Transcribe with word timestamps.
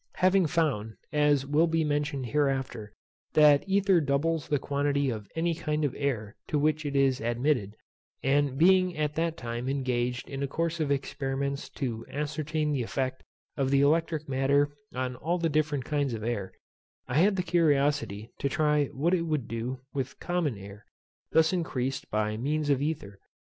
Having 0.15 0.47
found, 0.47 0.95
as 1.13 1.45
will 1.45 1.67
be 1.67 1.83
mentioned 1.83 2.25
hereafter, 2.25 2.91
that 3.35 3.63
ether 3.69 4.01
doubles 4.01 4.47
the 4.47 4.57
quantity 4.57 5.11
of 5.11 5.27
any 5.35 5.53
kind 5.53 5.85
of 5.85 5.93
air 5.95 6.35
to 6.47 6.57
which 6.57 6.87
it 6.87 6.95
is 6.95 7.21
admitted; 7.21 7.75
and 8.23 8.57
being 8.57 8.97
at 8.97 9.13
that 9.13 9.37
time 9.37 9.69
engaged 9.69 10.27
in 10.27 10.41
a 10.41 10.47
course 10.47 10.79
of 10.79 10.89
experiments 10.89 11.69
to 11.69 12.03
ascertain 12.09 12.71
the 12.71 12.81
effect 12.81 13.21
of 13.55 13.69
the 13.69 13.81
electric 13.81 14.27
matter 14.27 14.71
on 14.91 15.15
all 15.17 15.37
the 15.37 15.49
different 15.49 15.85
kinds 15.85 16.15
of 16.15 16.23
air, 16.23 16.51
I 17.07 17.19
had 17.19 17.35
the 17.35 17.43
curiosity 17.43 18.31
to 18.39 18.49
try 18.49 18.85
what 18.85 19.13
it 19.13 19.21
would 19.27 19.47
do 19.47 19.81
with 19.93 20.19
common 20.19 20.57
air, 20.57 20.83
thus 21.31 21.53
increased 21.53 22.09
by 22.09 22.37
means 22.37 22.71
of 22.71 22.81
ether. 22.81 23.19